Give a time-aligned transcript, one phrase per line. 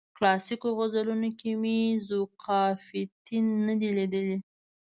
[0.17, 4.37] کلاسیکو غزلونو کې مې ذوقافیتین نه دی لیدلی.